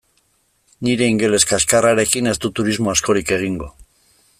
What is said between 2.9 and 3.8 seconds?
askorik egingo.